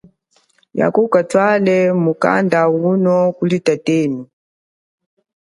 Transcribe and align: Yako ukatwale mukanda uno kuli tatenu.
Yako 0.79 0.99
ukatwale 1.07 1.75
mukanda 2.03 2.59
uno 2.89 3.15
kuli 3.37 3.57
tatenu. 3.67 4.21